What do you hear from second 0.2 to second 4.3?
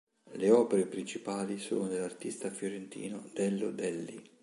Le opere principali sono dell'artista fiorentino Dello Delli.